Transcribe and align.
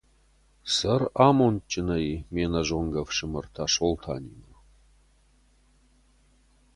Цӕр 0.73 1.01
амондджынӕй 1.27 2.07
ме 2.33 2.43
’нӕзонгӕ 2.51 2.99
ӕфсымӕр 3.03 3.45
Тасолтанимӕ! 3.53 4.53